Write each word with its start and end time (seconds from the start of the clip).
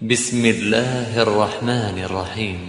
بسم 0.00 0.40
الله 0.40 1.12
الرحمن 1.12 1.96
الرحيم 2.08 2.60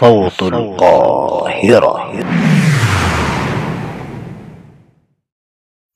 صوت 0.00 0.40
القاهرة 0.48 1.94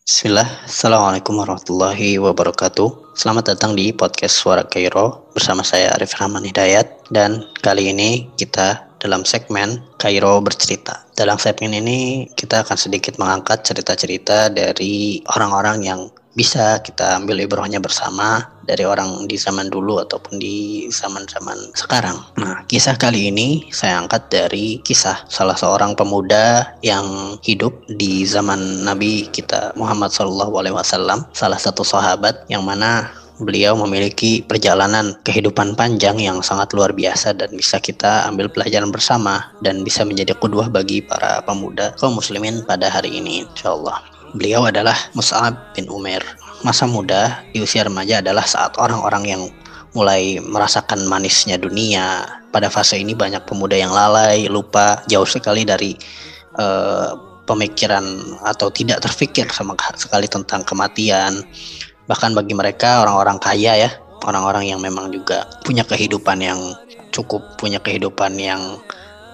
Bismillah, 0.04 0.69
Assalamualaikum 0.69 1.41
warahmatullahi 1.41 2.21
wabarakatuh 2.21 3.17
Selamat 3.17 3.57
datang 3.57 3.73
di 3.73 3.96
podcast 3.96 4.45
Suara 4.45 4.69
Kairo 4.69 5.32
Bersama 5.32 5.64
saya 5.64 5.96
Arif 5.96 6.12
Rahman 6.21 6.45
Hidayat 6.45 7.09
Dan 7.09 7.48
kali 7.64 7.96
ini 7.96 8.29
kita 8.37 8.93
dalam 9.00 9.25
segmen 9.25 9.80
Kairo 9.96 10.37
Bercerita 10.45 11.00
Dalam 11.16 11.41
segmen 11.41 11.73
ini 11.73 12.29
kita 12.37 12.61
akan 12.61 12.77
sedikit 12.77 13.16
mengangkat 13.16 13.64
cerita-cerita 13.64 14.53
dari 14.53 15.25
orang-orang 15.32 15.80
yang 15.80 16.12
bisa 16.38 16.78
kita 16.86 17.18
ambil 17.18 17.42
ibrohnya 17.42 17.82
bersama 17.82 18.46
dari 18.62 18.86
orang 18.86 19.26
di 19.26 19.34
zaman 19.34 19.74
dulu 19.74 19.98
ataupun 20.05 20.38
di 20.38 20.86
zaman-zaman 20.94 21.73
sekarang. 21.73 22.22
Nah, 22.38 22.62
kisah 22.70 22.94
kali 22.94 23.34
ini 23.34 23.66
saya 23.73 23.98
angkat 23.98 24.30
dari 24.30 24.78
kisah 24.86 25.26
salah 25.26 25.58
seorang 25.58 25.98
pemuda 25.98 26.78
yang 26.86 27.42
hidup 27.42 27.73
di 27.90 28.22
zaman 28.30 28.86
Nabi 28.86 29.26
kita 29.34 29.73
Muhammad 29.73 30.14
SAW, 30.14 31.34
salah 31.34 31.58
satu 31.58 31.81
sahabat 31.81 32.45
yang 32.54 32.62
mana 32.62 33.09
beliau 33.38 33.78
memiliki 33.78 34.42
perjalanan 34.42 35.14
kehidupan 35.22 35.78
panjang 35.78 36.17
yang 36.17 36.42
sangat 36.42 36.73
luar 36.73 36.94
biasa 36.94 37.38
dan 37.38 37.54
bisa 37.54 37.78
kita 37.78 38.26
ambil 38.26 38.50
pelajaran 38.50 38.90
bersama 38.90 39.54
dan 39.62 39.86
bisa 39.86 40.02
menjadi 40.02 40.34
kedua 40.34 40.70
bagi 40.70 41.06
para 41.06 41.42
pemuda 41.45 41.94
kaum 42.02 42.17
muslimin 42.17 42.66
pada 42.66 42.90
hari 42.90 43.14
ini 43.22 43.45
insyaallah. 43.45 44.16
Beliau 44.36 44.67
adalah 44.67 44.98
Mus'ab 45.16 45.77
bin 45.77 45.88
Umair. 45.88 46.23
Masa 46.66 46.90
muda 46.90 47.45
di 47.54 47.62
usia 47.63 47.86
remaja 47.86 48.20
adalah 48.20 48.44
saat 48.44 48.76
orang-orang 48.81 49.23
yang 49.23 49.41
mulai 49.95 50.41
merasakan 50.41 51.05
manisnya 51.08 51.55
dunia. 51.55 52.25
Pada 52.52 52.67
fase 52.67 53.00
ini 53.00 53.14
banyak 53.14 53.45
pemuda 53.45 53.78
yang 53.78 53.94
lalai, 53.94 54.50
lupa, 54.50 55.05
jauh 55.08 55.28
sekali 55.28 55.64
dari 55.64 55.94
uh, 56.58 57.14
pemikiran 57.48 58.03
atau 58.44 58.67
tidak 58.73 59.00
terfikir 59.05 59.48
sama 59.53 59.78
sekali 59.95 60.28
tentang 60.28 60.67
kematian. 60.67 61.45
Bahkan 62.09 62.36
bagi 62.36 62.52
mereka 62.58 63.05
orang-orang 63.08 63.39
kaya 63.39 63.88
ya, 63.88 63.89
orang-orang 64.28 64.67
yang 64.67 64.80
memang 64.83 65.14
juga 65.14 65.48
punya 65.64 65.88
kehidupan 65.88 66.44
yang 66.44 66.59
cukup, 67.16 67.55
punya 67.55 67.80
kehidupan 67.80 68.36
yang 68.36 68.81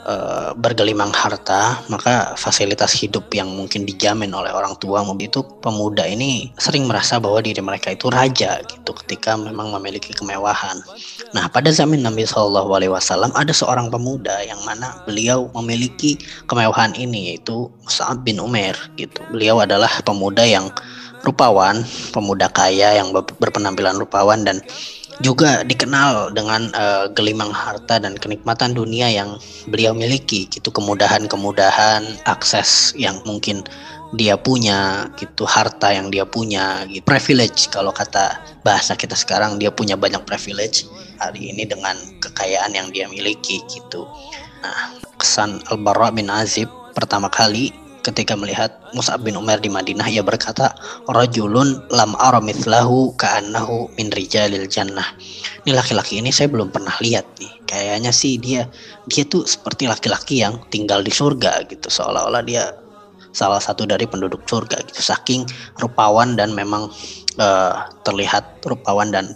uh, 0.05 0.51
bergelimang 0.55 1.11
harta, 1.11 1.81
maka 1.87 2.35
fasilitas 2.35 2.93
hidup 2.95 3.27
yang 3.33 3.49
mungkin 3.51 3.87
dijamin 3.87 4.31
oleh 4.35 4.51
orang 4.51 4.75
tua 4.79 5.03
itu 5.19 5.43
pemuda 5.63 6.03
ini 6.03 6.51
sering 6.59 6.85
merasa 6.85 7.19
bahwa 7.19 7.39
diri 7.39 7.59
mereka 7.63 7.95
itu 7.95 8.11
raja 8.11 8.59
gitu 8.67 8.91
ketika 9.03 9.39
memang 9.39 9.71
memiliki 9.79 10.11
kemewahan. 10.11 10.79
Nah, 11.31 11.47
pada 11.47 11.71
zaman 11.71 12.03
Nabi 12.03 12.27
Shallallahu 12.27 12.69
Alaihi 12.75 12.91
Wasallam 12.91 13.31
ada 13.33 13.55
seorang 13.55 13.87
pemuda 13.87 14.43
yang 14.43 14.59
mana 14.67 14.99
beliau 15.07 15.47
memiliki 15.55 16.19
kemewahan 16.45 16.93
ini 16.99 17.33
yaitu 17.33 17.71
Mus'ab 17.87 18.21
bin 18.27 18.39
Umair 18.43 18.75
gitu. 18.99 19.23
Beliau 19.31 19.63
adalah 19.63 19.89
pemuda 20.03 20.43
yang 20.43 20.67
rupawan, 21.23 21.87
pemuda 22.11 22.51
kaya 22.51 22.99
yang 22.99 23.15
berpenampilan 23.15 23.95
rupawan 23.95 24.43
dan 24.43 24.59
juga 25.23 25.63
dikenal 25.63 26.35
dengan 26.35 26.67
uh, 26.75 27.07
gelimang 27.15 27.49
harta 27.55 27.97
dan 27.97 28.19
kenikmatan 28.19 28.75
dunia 28.75 29.07
yang 29.07 29.39
beliau 29.71 29.95
miliki 29.95 30.45
gitu. 30.51 30.67
Kemudahan-kemudahan 30.69 32.27
akses 32.27 32.91
yang 32.99 33.23
mungkin 33.23 33.63
dia 34.13 34.35
punya 34.35 35.07
gitu. 35.15 35.47
Harta 35.47 35.95
yang 35.95 36.11
dia 36.11 36.27
punya 36.27 36.83
gitu. 36.91 37.07
Privilege 37.07 37.71
kalau 37.71 37.95
kata 37.95 38.37
bahasa 38.67 38.93
kita 38.99 39.15
sekarang 39.15 39.57
dia 39.57 39.71
punya 39.71 39.95
banyak 39.95 40.21
privilege 40.27 40.85
hari 41.17 41.55
ini 41.55 41.63
dengan 41.63 41.95
kekayaan 42.19 42.75
yang 42.75 42.91
dia 42.91 43.07
miliki 43.07 43.63
gitu. 43.71 44.03
Nah 44.59 44.99
kesan 45.15 45.63
Al-Bara 45.71 46.11
bin 46.11 46.27
Azib 46.27 46.67
pertama 46.93 47.31
kali 47.31 47.71
ketika 48.03 48.35
melihat 48.35 48.75
Mus'ab 48.91 49.23
bin 49.23 49.39
Umar 49.39 49.63
di 49.63 49.71
Madinah 49.71 50.11
ia 50.11 50.19
berkata 50.21 50.75
rajulun 51.07 51.87
lam 51.89 52.13
ara 52.19 52.43
mithlahu 52.43 53.15
ka'annahu 53.15 53.95
min 53.95 54.11
rijalil 54.11 54.67
jannah. 54.67 55.15
Ini 55.63 55.71
laki-laki 55.71 56.19
ini 56.19 56.29
saya 56.29 56.51
belum 56.51 56.69
pernah 56.69 56.93
lihat 56.99 57.23
nih. 57.39 57.63
Kayaknya 57.63 58.11
sih 58.11 58.35
dia 58.37 58.67
dia 59.07 59.23
tuh 59.23 59.47
seperti 59.47 59.87
laki-laki 59.87 60.43
yang 60.43 60.59
tinggal 60.67 60.99
di 60.99 61.09
surga 61.09 61.63
gitu. 61.71 61.87
Seolah-olah 61.87 62.43
dia 62.43 62.75
salah 63.31 63.63
satu 63.63 63.87
dari 63.87 64.03
penduduk 64.03 64.43
surga 64.45 64.83
gitu. 64.83 64.99
Saking 64.99 65.47
rupawan 65.79 66.35
dan 66.35 66.51
memang 66.51 66.91
uh, 67.39 67.73
terlihat 68.03 68.61
rupawan 68.67 69.09
dan 69.09 69.33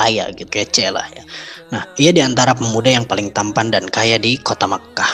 kaya 0.00 0.32
gitu 0.32 0.48
kece 0.48 0.88
lah 0.88 1.04
ya 1.12 1.24
Nah, 1.70 1.86
ia 2.02 2.10
di 2.10 2.18
antara 2.18 2.50
pemuda 2.50 2.90
yang 2.90 3.06
paling 3.06 3.30
tampan 3.30 3.70
dan 3.70 3.86
kaya 3.86 4.18
di 4.18 4.34
kota 4.42 4.66
Makkah. 4.66 5.06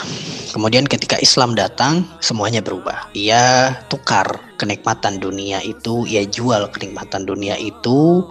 Kemudian 0.49 0.89
ketika 0.89 1.21
Islam 1.21 1.53
datang, 1.53 2.01
semuanya 2.17 2.65
berubah. 2.65 3.13
Ia 3.13 3.77
tukar 3.93 4.41
kenikmatan 4.57 5.21
dunia 5.21 5.61
itu, 5.61 6.09
ia 6.09 6.25
jual 6.25 6.65
kenikmatan 6.73 7.29
dunia 7.29 7.53
itu 7.61 8.25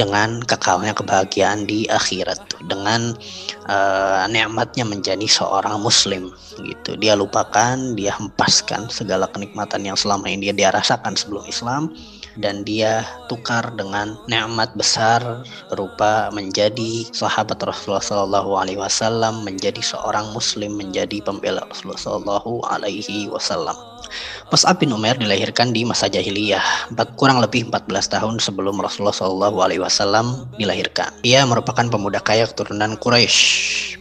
dengan 0.00 0.40
kekalnya 0.40 0.96
kebahagiaan 0.96 1.66
di 1.68 1.84
akhirat 1.90 2.40
dengan 2.70 3.12
uh, 3.66 4.24
nikmatnya 4.30 4.86
menjadi 4.86 5.26
seorang 5.26 5.82
muslim 5.82 6.30
gitu 6.62 6.94
dia 7.02 7.18
lupakan 7.18 7.74
dia 7.98 8.14
hempaskan 8.14 8.86
segala 8.94 9.26
kenikmatan 9.34 9.82
yang 9.82 9.98
selama 9.98 10.30
ini 10.30 10.54
dia 10.54 10.70
rasakan 10.70 11.18
sebelum 11.18 11.42
Islam 11.50 11.90
dan 12.38 12.62
dia 12.62 13.04
tukar 13.26 13.74
dengan 13.74 14.16
nikmat 14.30 14.72
besar 14.78 15.42
berupa 15.68 16.30
menjadi 16.32 17.06
sahabat 17.10 17.58
Rasulullah 17.60 18.02
Shallallahu 18.02 18.50
Alaihi 18.54 18.80
Wasallam, 18.80 19.42
menjadi 19.44 19.82
seorang 19.82 20.30
Muslim, 20.32 20.78
menjadi 20.78 21.20
pembela 21.20 21.66
Rasulullah 21.66 22.00
Shallallahu 22.00 22.52
Alaihi 22.70 23.28
Wasallam. 23.28 23.76
Mus'ab 24.48 24.80
bin 24.80 24.94
Umar 24.94 25.20
dilahirkan 25.20 25.76
di 25.76 25.84
masa 25.84 26.08
jahiliyah, 26.08 26.88
kurang 27.20 27.44
lebih 27.44 27.68
14 27.68 28.08
tahun 28.08 28.34
sebelum 28.40 28.80
Rasulullah 28.80 29.52
Wasallam 29.52 30.48
dilahirkan. 30.56 31.12
Ia 31.26 31.44
merupakan 31.44 31.84
pemuda 31.84 32.22
kaya 32.24 32.48
keturunan 32.48 32.96
Quraisy. 32.96 33.36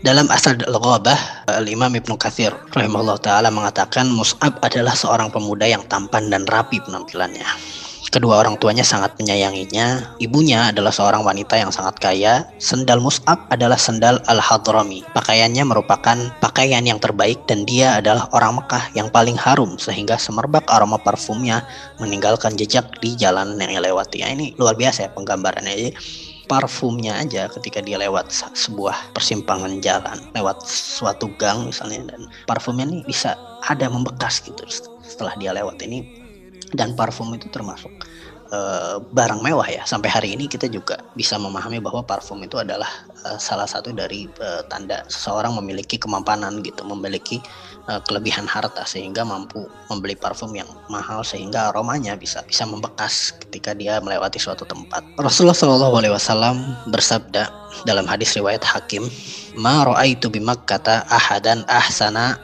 Dalam 0.05 0.29
Asad 0.31 0.63
al-Ghabah, 0.63 1.49
Al-Imam 1.51 1.91
Ibnu 1.91 2.15
Katsir 2.21 2.53
rahimahullah 2.71 3.19
taala 3.19 3.49
mengatakan 3.51 4.07
Mus'ab 4.07 4.61
adalah 4.63 4.93
seorang 4.93 5.33
pemuda 5.33 5.67
yang 5.67 5.83
tampan 5.89 6.29
dan 6.31 6.45
rapi 6.47 6.79
penampilannya. 6.85 7.43
Kedua 8.07 8.39
orang 8.39 8.55
tuanya 8.55 8.87
sangat 8.87 9.19
menyayanginya. 9.19 10.15
Ibunya 10.23 10.71
adalah 10.71 10.95
seorang 10.95 11.27
wanita 11.27 11.59
yang 11.59 11.75
sangat 11.75 11.99
kaya. 11.99 12.47
Sendal 12.55 13.03
Mus'ab 13.03 13.51
adalah 13.51 13.75
sendal 13.75 14.23
Al-Hadrami. 14.31 15.03
Pakaiannya 15.11 15.67
merupakan 15.67 16.15
pakaian 16.39 16.87
yang 16.87 17.03
terbaik 17.03 17.43
dan 17.51 17.67
dia 17.67 17.99
adalah 17.99 18.31
orang 18.31 18.63
Mekah 18.63 18.95
yang 18.95 19.11
paling 19.11 19.35
harum 19.35 19.75
sehingga 19.75 20.15
semerbak 20.15 20.63
aroma 20.71 20.95
parfumnya 20.95 21.67
meninggalkan 21.99 22.55
jejak 22.55 22.87
di 23.03 23.11
jalan 23.19 23.59
yang 23.59 23.75
lewati. 23.83 24.23
Ya, 24.23 24.31
ini 24.31 24.55
luar 24.55 24.79
biasa 24.79 25.05
ya 25.05 25.09
penggambarannya. 25.11 25.75
Jadi, 25.75 25.91
parfumnya 26.47 27.19
aja 27.19 27.51
ketika 27.51 27.83
dia 27.83 27.99
lewat 27.99 28.31
sebuah 28.55 29.11
persimpangan 29.11 29.83
jalan, 29.83 30.15
lewat 30.31 30.63
suatu 30.63 31.27
gang 31.35 31.67
misalnya 31.67 32.15
dan 32.15 32.31
parfumnya 32.47 32.87
nih 32.87 33.03
bisa 33.03 33.35
ada 33.67 33.91
membekas 33.91 34.39
gitu 34.39 34.63
setelah 35.03 35.35
dia 35.35 35.51
lewat 35.51 35.83
ini 35.83 36.26
dan 36.75 36.97
parfum 36.97 37.31
itu 37.31 37.47
termasuk 37.47 37.91
uh, 38.51 38.99
barang 38.99 39.39
mewah 39.43 39.67
ya. 39.67 39.83
Sampai 39.87 40.11
hari 40.11 40.35
ini 40.35 40.47
kita 40.47 40.67
juga 40.67 40.99
bisa 41.15 41.39
memahami 41.39 41.79
bahwa 41.79 42.03
parfum 42.03 42.39
itu 42.43 42.59
adalah 42.59 42.87
uh, 43.27 43.39
salah 43.39 43.67
satu 43.67 43.91
dari 43.95 44.27
uh, 44.39 44.63
tanda 44.67 45.03
seseorang 45.07 45.55
memiliki 45.59 45.95
kemampanan 45.99 46.59
gitu 46.63 46.83
memiliki 46.83 47.39
uh, 47.87 47.99
kelebihan 48.03 48.47
harta 48.47 48.83
sehingga 48.83 49.23
mampu 49.23 49.63
membeli 49.91 50.15
parfum 50.19 50.51
yang 50.55 50.67
mahal 50.91 51.23
sehingga 51.23 51.71
aromanya 51.71 52.15
bisa 52.19 52.43
bisa 52.43 52.67
membekas 52.67 53.35
ketika 53.47 53.71
dia 53.75 53.99
melewati 54.03 54.39
suatu 54.39 54.67
tempat. 54.67 55.03
Rasulullah 55.19 55.55
Shallallahu 55.55 55.95
Alaihi 56.03 56.13
Wasallam 56.15 56.55
bersabda 56.91 57.51
dalam 57.87 58.07
hadis 58.07 58.35
riwayat 58.35 58.63
Hakim 58.63 59.07
ma 59.59 59.87
ra'aitu 59.87 60.31
bimakkata 60.31 61.07
ahadan 61.07 61.63
ahsana 61.67 62.39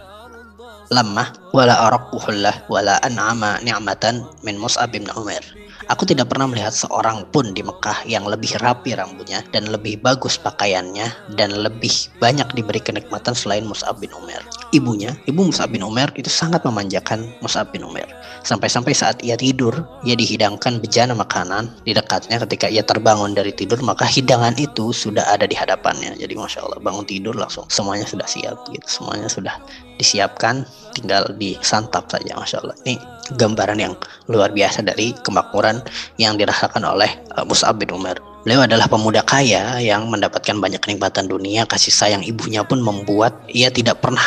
lemah 0.91 1.42
wala 1.53 1.77
araquhullah 1.85 2.65
wala 2.65 2.97
an'ama 3.05 3.61
ni'matan 3.61 4.25
min 4.41 4.57
Mus'ab 4.57 4.89
bin 4.89 5.05
Umar. 5.13 5.45
Aku 5.91 6.07
tidak 6.07 6.31
pernah 6.31 6.47
melihat 6.47 6.71
seorang 6.71 7.27
pun 7.29 7.51
di 7.51 7.59
Mekah 7.59 8.07
yang 8.07 8.23
lebih 8.23 8.55
rapi 8.63 8.95
rambutnya 8.95 9.43
dan 9.51 9.67
lebih 9.67 9.99
bagus 9.99 10.39
pakaiannya 10.39 11.35
dan 11.35 11.51
lebih 11.51 11.91
banyak 12.23 12.47
diberi 12.55 12.79
kenikmatan 12.79 13.35
selain 13.35 13.67
Mus'ab 13.67 13.99
bin 13.99 14.09
Umar. 14.15 14.41
Ibunya, 14.71 15.11
ibu 15.27 15.43
Mus'ab 15.43 15.75
bin 15.75 15.83
Umar 15.83 16.09
itu 16.15 16.31
sangat 16.31 16.63
memanjakan 16.63 17.27
Mus'ab 17.43 17.69
bin 17.75 17.83
Umar. 17.83 18.07
Sampai-sampai 18.47 18.95
saat 18.95 19.19
ia 19.21 19.35
tidur, 19.35 19.75
ia 20.07 20.15
dihidangkan 20.15 20.79
bejana 20.79 21.13
makanan 21.13 21.67
di 21.83 21.91
dekatnya 21.91 22.39
ketika 22.47 22.71
ia 22.71 22.81
terbangun 22.81 23.35
dari 23.35 23.51
tidur, 23.51 23.77
maka 23.83 24.07
hidangan 24.07 24.55
itu 24.55 24.95
sudah 24.95 25.27
ada 25.35 25.43
di 25.43 25.53
hadapannya. 25.53 26.15
Jadi 26.15 26.33
Masya 26.33 26.63
Allah, 26.63 26.79
bangun 26.79 27.03
tidur 27.03 27.35
langsung 27.35 27.67
semuanya 27.67 28.07
sudah 28.07 28.25
siap 28.25 28.55
gitu. 28.71 28.87
Semuanya 28.87 29.27
sudah 29.27 29.59
disiapkan 29.99 30.63
tinggal 30.93 31.25
disantap 31.35 32.07
saja 32.07 32.37
Masya 32.37 32.61
Allah 32.61 32.77
ini 32.85 32.95
gambaran 33.35 33.79
yang 33.81 33.93
luar 34.29 34.53
biasa 34.53 34.85
dari 34.85 35.11
kemakmuran 35.25 35.81
yang 36.21 36.37
dirasakan 36.37 36.85
oleh 36.85 37.09
uh, 37.35 37.43
Mus'ab 37.43 37.81
bin 37.81 37.91
Umar 37.91 38.21
Beliau 38.43 38.67
adalah 38.67 38.91
pemuda 38.91 39.23
kaya 39.23 39.79
yang 39.79 40.11
mendapatkan 40.11 40.59
banyak 40.59 40.83
kenikmatan 40.83 41.31
dunia, 41.31 41.63
kasih 41.63 41.95
sayang 41.95 42.27
ibunya 42.27 42.59
pun 42.67 42.83
membuat 42.83 43.39
ia 43.47 43.71
tidak 43.71 44.03
pernah 44.03 44.19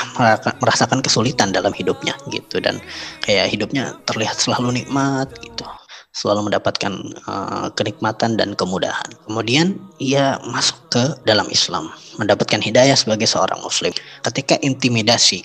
merasakan 0.56 1.04
kesulitan 1.04 1.52
dalam 1.52 1.68
hidupnya 1.76 2.16
gitu 2.32 2.56
dan 2.64 2.80
kayak 3.20 3.52
hidupnya 3.52 3.92
terlihat 4.08 4.40
selalu 4.40 4.80
nikmat 4.80 5.28
gitu 5.44 5.68
selalu 6.16 6.48
mendapatkan 6.48 6.92
uh, 7.28 7.68
kenikmatan 7.76 8.40
dan 8.40 8.56
kemudahan. 8.56 9.04
Kemudian 9.28 9.76
ia 10.00 10.40
masuk 10.48 10.80
ke 10.88 11.04
dalam 11.28 11.44
Islam, 11.52 11.92
mendapatkan 12.16 12.56
hidayah 12.64 12.96
sebagai 12.96 13.28
seorang 13.28 13.60
muslim. 13.60 13.92
Ketika 14.24 14.56
intimidasi 14.64 15.44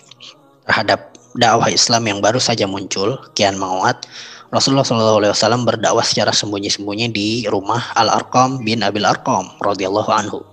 terhadap 0.63 1.10
dakwah 1.37 1.71
Islam 1.71 2.07
yang 2.07 2.19
baru 2.19 2.39
saja 2.39 2.67
muncul 2.67 3.19
kian 3.37 3.55
menguat, 3.55 4.07
Rasulullah 4.51 4.83
SAW 4.83 5.63
berdakwah 5.63 6.03
secara 6.03 6.35
sembunyi-sembunyi 6.35 7.07
di 7.15 7.47
rumah 7.47 7.95
Al 7.95 8.11
Arqam 8.11 8.59
bin 8.67 8.83
Abil 8.83 9.07
Arqam 9.07 9.47
radhiyallahu 9.63 10.11
anhu 10.11 10.43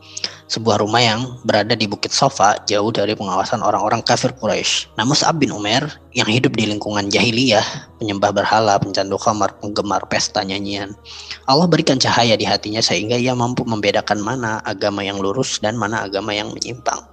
sebuah 0.49 0.81
rumah 0.81 1.05
yang 1.05 1.21
berada 1.45 1.77
di 1.77 1.85
Bukit 1.85 2.09
Sofa 2.09 2.57
jauh 2.65 2.89
dari 2.89 3.13
pengawasan 3.13 3.61
orang-orang 3.61 4.01
kafir 4.01 4.33
Quraisy. 4.33 4.97
Namun 4.97 5.13
Sa'ab 5.13 5.45
bin 5.45 5.53
Umar 5.53 6.01
yang 6.17 6.25
hidup 6.25 6.57
di 6.57 6.65
lingkungan 6.65 7.13
jahiliyah, 7.13 7.63
penyembah 8.01 8.33
berhala, 8.33 8.81
pencandu 8.81 9.21
khamar, 9.21 9.53
penggemar 9.61 10.09
pesta 10.09 10.41
nyanyian, 10.41 10.97
Allah 11.45 11.69
berikan 11.69 12.01
cahaya 12.01 12.35
di 12.35 12.49
hatinya 12.49 12.81
sehingga 12.81 13.21
ia 13.21 13.37
mampu 13.37 13.63
membedakan 13.69 14.25
mana 14.25 14.65
agama 14.65 15.05
yang 15.05 15.21
lurus 15.21 15.61
dan 15.61 15.77
mana 15.77 16.09
agama 16.09 16.33
yang 16.33 16.49
menyimpang. 16.49 17.05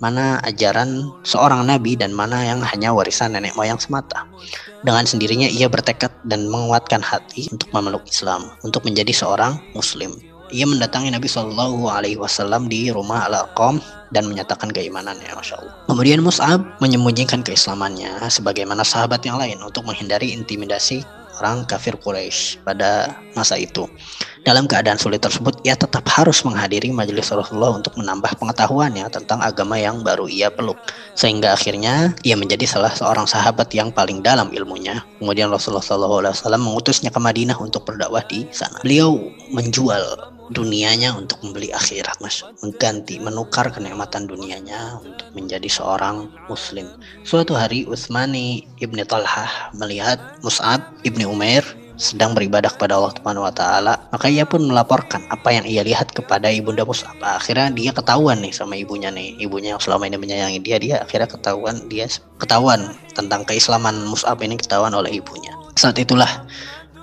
Mana 0.00 0.40
ajaran 0.48 1.12
seorang 1.22 1.68
nabi 1.68 1.94
dan 1.94 2.16
mana 2.16 2.40
yang 2.40 2.64
hanya 2.64 2.90
warisan 2.96 3.36
nenek 3.36 3.52
moyang 3.52 3.76
semata. 3.76 4.24
Dengan 4.80 5.04
sendirinya 5.04 5.46
ia 5.46 5.68
bertekad 5.68 6.10
dan 6.24 6.48
menguatkan 6.48 7.04
hati 7.04 7.52
untuk 7.52 7.68
memeluk 7.76 8.08
Islam, 8.08 8.48
untuk 8.64 8.88
menjadi 8.88 9.12
seorang 9.12 9.60
muslim 9.76 10.16
ia 10.50 10.66
mendatangi 10.66 11.14
Nabi 11.14 11.30
Shallallahu 11.30 11.86
Alaihi 11.86 12.18
Wasallam 12.18 12.66
di 12.66 12.90
rumah 12.90 13.30
Al 13.30 13.46
Arqam 13.46 13.78
dan 14.10 14.26
menyatakan 14.26 14.74
keimanannya, 14.74 15.30
masya 15.30 15.62
Allah. 15.62 15.74
Kemudian 15.86 16.20
Mus'ab 16.26 16.60
menyembunyikan 16.82 17.46
keislamannya 17.46 18.26
sebagaimana 18.26 18.82
sahabat 18.82 19.22
yang 19.22 19.38
lain 19.38 19.62
untuk 19.62 19.86
menghindari 19.86 20.34
intimidasi 20.34 21.06
orang 21.40 21.64
kafir 21.64 21.96
Quraisy 21.96 22.60
pada 22.62 23.16
masa 23.32 23.56
itu. 23.56 23.88
Dalam 24.40 24.64
keadaan 24.64 24.96
sulit 24.96 25.20
tersebut, 25.20 25.60
ia 25.68 25.76
tetap 25.76 26.04
harus 26.08 26.40
menghadiri 26.48 26.88
majelis 26.92 27.28
Rasulullah 27.28 27.76
untuk 27.76 27.92
menambah 28.00 28.40
pengetahuannya 28.40 29.04
tentang 29.12 29.40
agama 29.44 29.76
yang 29.76 30.00
baru 30.00 30.28
ia 30.32 30.48
peluk. 30.48 30.80
Sehingga 31.12 31.52
akhirnya 31.52 32.16
ia 32.24 32.40
menjadi 32.40 32.64
salah 32.64 32.92
seorang 32.92 33.28
sahabat 33.28 33.68
yang 33.76 33.92
paling 33.92 34.24
dalam 34.24 34.48
ilmunya. 34.48 35.04
Kemudian 35.20 35.52
Rasulullah 35.52 35.84
SAW 35.84 36.56
mengutusnya 36.56 37.12
ke 37.12 37.20
Madinah 37.20 37.60
untuk 37.60 37.84
berdakwah 37.84 38.24
di 38.24 38.48
sana. 38.48 38.80
Beliau 38.80 39.28
menjual 39.52 40.39
dunianya 40.50 41.14
untuk 41.14 41.38
membeli 41.46 41.70
akhirat 41.70 42.18
mas 42.18 42.42
mengganti 42.62 43.22
menukar 43.22 43.70
kenikmatan 43.70 44.26
dunianya 44.26 44.98
untuk 44.98 45.30
menjadi 45.32 45.70
seorang 45.70 46.26
muslim 46.50 46.90
suatu 47.22 47.54
hari 47.54 47.86
Utsmani 47.86 48.66
ibni 48.82 49.06
Talhah 49.06 49.70
melihat 49.78 50.18
Mus'ab 50.42 50.82
ibni 51.06 51.22
Umair 51.24 51.62
sedang 52.00 52.32
beribadah 52.32 52.72
kepada 52.72 52.96
Allah 52.96 53.12
Subhanahu 53.12 53.44
wa 53.44 53.52
taala, 53.52 53.94
maka 54.08 54.32
ia 54.32 54.48
pun 54.48 54.64
melaporkan 54.64 55.20
apa 55.28 55.52
yang 55.52 55.68
ia 55.68 55.84
lihat 55.84 56.16
kepada 56.16 56.48
ibunda 56.48 56.80
Mus'ab. 56.88 57.20
Akhirnya 57.20 57.68
dia 57.76 57.92
ketahuan 57.92 58.40
nih 58.40 58.56
sama 58.56 58.72
ibunya 58.72 59.12
nih, 59.12 59.36
ibunya 59.36 59.76
yang 59.76 59.82
selama 59.84 60.08
ini 60.08 60.16
menyayangi 60.16 60.64
dia, 60.64 60.80
dia 60.80 60.96
akhirnya 61.04 61.28
ketahuan 61.28 61.76
dia 61.92 62.08
ketahuan 62.40 62.96
tentang 63.12 63.44
keislaman 63.44 64.00
Mus'ab 64.08 64.40
ini 64.40 64.56
ketahuan 64.56 64.96
oleh 64.96 65.20
ibunya. 65.20 65.52
Saat 65.76 66.00
itulah 66.00 66.48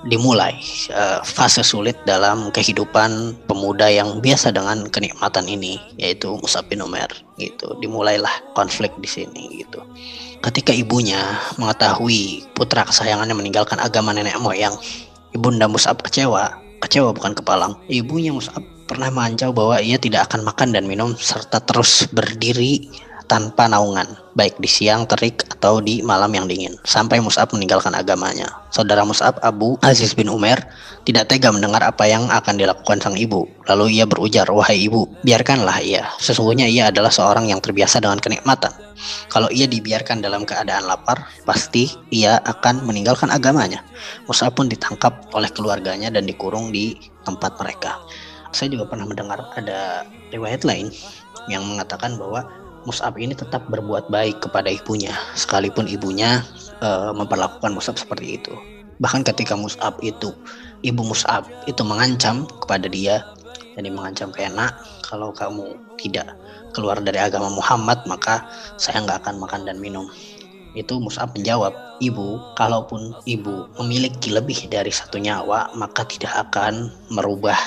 dimulai 0.07 0.55
uh, 0.95 1.19
fase 1.21 1.61
sulit 1.61 1.95
dalam 2.07 2.49
kehidupan 2.55 3.35
pemuda 3.45 3.91
yang 3.91 4.23
biasa 4.23 4.55
dengan 4.55 4.87
kenikmatan 4.87 5.45
ini 5.47 5.77
yaitu 5.99 6.31
Musa 6.39 6.63
bin 6.63 6.81
Umar 6.81 7.11
gitu. 7.37 7.75
Dimulailah 7.83 8.55
konflik 8.55 8.91
di 9.03 9.07
sini 9.07 9.61
gitu. 9.61 9.83
Ketika 10.39 10.71
ibunya 10.71 11.19
mengetahui 11.59 12.47
putra 12.55 12.87
kesayangannya 12.87 13.35
meninggalkan 13.35 13.77
agama 13.83 14.15
nenek 14.15 14.39
moyang 14.39 14.73
ibunda 15.35 15.67
Musab 15.67 16.01
kecewa. 16.01 16.63
Kecewa 16.77 17.09
bukan 17.13 17.33
kepalang. 17.33 17.73
Ibunya 17.89 18.31
Musab 18.31 18.61
pernah 18.87 19.11
mengancam 19.11 19.51
bahwa 19.51 19.81
ia 19.83 19.99
tidak 19.99 20.31
akan 20.31 20.47
makan 20.47 20.71
dan 20.71 20.87
minum 20.87 21.11
serta 21.19 21.59
terus 21.65 22.07
berdiri 22.13 22.87
tanpa 23.27 23.67
naungan, 23.67 24.07
baik 24.37 24.61
di 24.61 24.69
siang 24.69 25.09
terik 25.09 25.41
atau 25.57 25.81
di 25.81 26.05
malam 26.05 26.29
yang 26.29 26.45
dingin, 26.45 26.77
sampai 26.85 27.17
Mus'ab 27.17 27.49
meninggalkan 27.57 27.97
agamanya. 27.97 28.45
Saudara 28.69 29.01
Mus'ab, 29.01 29.41
Abu 29.41 29.81
Aziz 29.81 30.13
bin 30.13 30.29
Umar, 30.29 30.61
tidak 31.09 31.33
tega 31.33 31.49
mendengar 31.49 31.81
apa 31.81 32.05
yang 32.05 32.29
akan 32.29 32.61
dilakukan 32.61 33.01
sang 33.01 33.17
ibu. 33.17 33.49
Lalu 33.65 33.97
ia 33.97 34.05
berujar, 34.05 34.45
wahai 34.53 34.85
ibu, 34.85 35.09
biarkanlah 35.25 35.81
ia. 35.81 36.05
Sesungguhnya 36.21 36.69
ia 36.69 36.93
adalah 36.93 37.09
seorang 37.09 37.49
yang 37.49 37.57
terbiasa 37.57 37.97
dengan 37.97 38.21
kenikmatan. 38.21 38.69
Kalau 39.33 39.49
ia 39.49 39.65
dibiarkan 39.65 40.21
dalam 40.21 40.45
keadaan 40.45 40.85
lapar, 40.85 41.25
pasti 41.41 41.89
ia 42.13 42.37
akan 42.45 42.85
meninggalkan 42.85 43.33
agamanya. 43.33 43.81
Mus'ab 44.29 44.53
pun 44.53 44.69
ditangkap 44.69 45.33
oleh 45.33 45.49
keluarganya 45.49 46.13
dan 46.13 46.29
dikurung 46.29 46.69
di 46.69 46.93
tempat 47.25 47.57
mereka. 47.57 47.97
Saya 48.53 48.69
juga 48.69 48.85
pernah 48.85 49.09
mendengar 49.09 49.41
ada 49.57 50.05
riwayat 50.29 50.61
lain 50.61 50.93
yang 51.47 51.63
mengatakan 51.63 52.15
bahwa 52.19 52.45
Mus'ab 52.87 53.19
ini 53.19 53.35
tetap 53.35 53.67
berbuat 53.67 54.07
baik 54.07 54.47
kepada 54.47 54.71
ibunya, 54.71 55.11
sekalipun 55.35 55.91
ibunya 55.91 56.39
uh, 56.79 57.11
memperlakukan 57.11 57.75
Mus'ab 57.75 57.99
seperti 57.99 58.39
itu. 58.39 58.55
Bahkan 59.03 59.27
ketika 59.27 59.59
Mus'ab 59.59 59.99
itu, 59.99 60.31
ibu 60.87 61.03
Mus'ab 61.03 61.43
itu 61.67 61.83
mengancam 61.83 62.47
kepada 62.63 62.87
dia, 62.87 63.27
jadi 63.75 63.91
mengancam 63.91 64.31
kayak 64.31 64.55
nak, 64.55 64.71
kalau 65.03 65.35
kamu 65.35 65.75
tidak 65.99 66.31
keluar 66.71 66.95
dari 67.03 67.19
agama 67.19 67.51
Muhammad, 67.51 68.07
maka 68.07 68.47
saya 68.79 69.03
nggak 69.03 69.27
akan 69.27 69.35
makan 69.43 69.67
dan 69.67 69.83
minum. 69.83 70.07
Itu 70.71 71.03
Mus'ab 71.03 71.35
menjawab, 71.35 71.99
ibu, 71.99 72.39
kalaupun 72.55 73.19
ibu 73.27 73.67
memiliki 73.83 74.31
lebih 74.31 74.63
dari 74.71 74.95
satu 74.95 75.19
nyawa, 75.19 75.75
maka 75.75 76.07
tidak 76.07 76.31
akan 76.47 76.87
merubah 77.11 77.59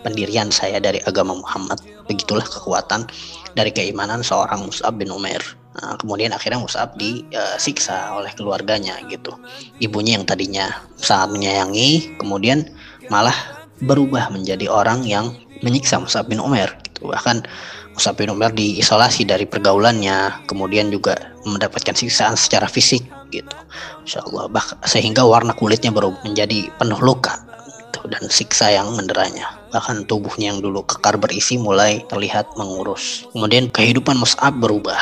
pendirian 0.00 0.48
saya 0.48 0.80
dari 0.80 1.04
agama 1.04 1.36
Muhammad. 1.36 1.91
Begitulah 2.08 2.44
kekuatan 2.46 3.06
dari 3.52 3.70
keimanan 3.70 4.24
seorang 4.24 4.64
Mus'ab 4.66 4.96
bin 4.96 5.12
Umair. 5.12 5.40
Nah, 5.72 5.96
kemudian 5.96 6.36
akhirnya 6.36 6.60
Mus'ab 6.60 6.96
disiksa 7.00 8.12
oleh 8.12 8.28
keluarganya 8.36 9.00
gitu. 9.08 9.32
Ibunya 9.80 10.20
yang 10.20 10.28
tadinya 10.28 10.68
sangat 11.00 11.32
menyayangi, 11.32 12.20
kemudian 12.20 12.68
malah 13.08 13.34
berubah 13.80 14.28
menjadi 14.28 14.68
orang 14.68 15.08
yang 15.08 15.32
menyiksa 15.64 15.96
Mus'ab 15.96 16.28
bin 16.28 16.44
Umair 16.44 16.68
gitu. 16.84 17.08
Bahkan 17.08 17.48
Mus'ab 17.96 18.20
bin 18.20 18.28
Umair 18.28 18.52
diisolasi 18.52 19.24
dari 19.24 19.48
pergaulannya, 19.48 20.44
kemudian 20.44 20.92
juga 20.92 21.16
mendapatkan 21.48 21.96
siksaan 21.96 22.36
secara 22.36 22.68
fisik 22.68 23.04
gitu. 23.32 23.56
Insya 24.04 24.20
Allah, 24.28 24.52
bah, 24.52 24.64
sehingga 24.84 25.24
warna 25.24 25.56
kulitnya 25.56 25.88
berubah 25.88 26.20
menjadi 26.20 26.68
penuh 26.76 27.00
luka 27.00 27.40
gitu, 27.68 28.04
dan 28.12 28.28
siksa 28.28 28.68
yang 28.72 28.92
menderanya 28.92 29.61
bahkan 29.72 30.04
tubuhnya 30.04 30.52
yang 30.52 30.60
dulu 30.60 30.84
kekar 30.84 31.16
berisi 31.16 31.56
mulai 31.56 32.04
terlihat 32.06 32.54
mengurus. 32.60 33.24
Kemudian 33.32 33.72
kehidupan 33.72 34.20
Mus'ab 34.20 34.60
berubah. 34.60 35.00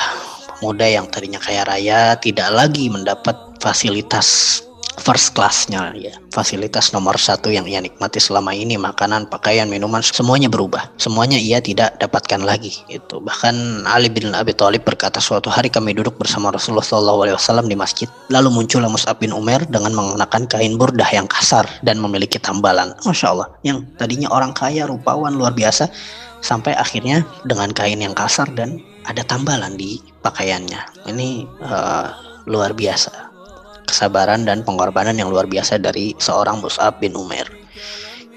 Pemuda 0.62 0.87
yang 0.87 1.11
tadinya 1.11 1.43
kaya 1.43 1.67
raya 1.67 2.15
tidak 2.21 2.49
lagi 2.55 2.87
mendapat 2.87 3.35
fasilitas 3.59 4.61
first 4.99 5.37
classnya. 5.37 5.95
Ya 5.95 6.17
fasilitas 6.31 6.95
nomor 6.95 7.19
satu 7.19 7.51
yang 7.51 7.67
ia 7.67 7.83
nikmati 7.83 8.23
selama 8.23 8.55
ini 8.55 8.79
makanan 8.79 9.27
pakaian 9.29 9.67
minuman 9.67 10.01
semuanya 10.01 10.47
berubah. 10.47 10.89
Semuanya 10.97 11.37
ia 11.37 11.59
tidak 11.59 11.99
dapatkan 11.99 12.41
lagi 12.47 12.73
itu 12.87 13.19
bahkan 13.21 13.85
Ali 13.85 14.09
bin 14.09 14.33
Abi 14.33 14.55
Thalib 14.55 14.87
berkata 14.87 15.19
suatu 15.19 15.51
hari 15.51 15.69
kami 15.69 15.93
duduk 15.93 16.17
bersama 16.17 16.55
Rasulullah 16.55 16.87
SAW 16.87 17.67
di 17.67 17.77
masjid. 17.77 18.09
Lalu 18.31 18.49
muncullah 18.63 18.89
Mus'ab 18.89 19.19
bin 19.19 19.35
Umar 19.35 19.67
dengan 19.67 19.93
mengenakan 19.93 20.47
kain 20.47 20.79
burdah 20.79 21.11
yang 21.11 21.27
kasar 21.27 21.67
dan 21.83 21.99
memiliki 21.99 22.39
tambalan. 22.39 22.95
Masya 23.03 23.27
Allah 23.35 23.49
yang 23.67 23.85
tadinya 23.99 24.31
orang 24.31 24.55
kaya 24.55 24.87
rupawan 24.87 25.35
luar 25.35 25.53
biasa 25.53 25.91
sampai 26.41 26.73
akhirnya 26.73 27.27
dengan 27.45 27.69
kain 27.75 28.01
yang 28.01 28.17
kasar 28.17 28.49
dan 28.57 28.81
ada 29.05 29.27
tambalan 29.27 29.75
di 29.75 29.99
pakaiannya. 30.23 31.11
Ini 31.11 31.29
uh, 31.61 32.07
luar 32.49 32.73
biasa 32.73 33.20
kesabaran 33.91 34.47
dan 34.47 34.63
pengorbanan 34.63 35.19
yang 35.19 35.29
luar 35.29 35.51
biasa 35.51 35.83
dari 35.83 36.15
seorang 36.23 36.63
Mus'ab 36.63 37.03
bin 37.03 37.19
Umair. 37.19 37.51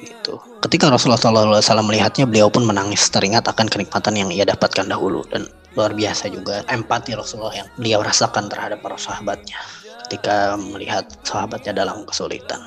Gitu. 0.01 0.35
Ketika 0.65 0.89
Rasulullah 0.89 1.21
SAW 1.21 1.85
melihatnya, 1.85 2.25
beliau 2.25 2.49
pun 2.49 2.65
menangis 2.65 3.05
teringat 3.13 3.45
akan 3.45 3.69
kenikmatan 3.69 4.17
yang 4.17 4.29
ia 4.33 4.43
dapatkan 4.43 4.89
dahulu 4.89 5.21
dan 5.29 5.45
luar 5.77 5.93
biasa 5.93 6.29
juga 6.29 6.61
empati 6.69 7.17
Rasulullah 7.17 7.65
yang 7.65 7.67
beliau 7.77 7.99
rasakan 8.05 8.45
terhadap 8.49 8.81
para 8.81 8.97
sahabatnya 8.97 9.57
ketika 10.05 10.53
melihat 10.59 11.09
sahabatnya 11.25 11.73
dalam 11.73 12.05
kesulitan. 12.05 12.61